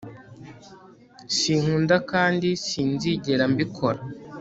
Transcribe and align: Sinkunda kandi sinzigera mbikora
Sinkunda 1.37 1.95
kandi 2.11 2.49
sinzigera 2.67 3.43
mbikora 3.51 3.99